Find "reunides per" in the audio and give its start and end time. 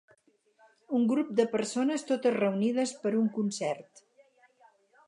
2.39-3.17